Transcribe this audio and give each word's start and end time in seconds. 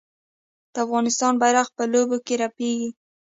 د 0.73 0.75
افغانستان 0.85 1.33
بیرغ 1.41 1.67
په 1.77 1.83
لوبو 1.91 2.17
کې 2.25 2.33
رپیږي. 2.43 2.89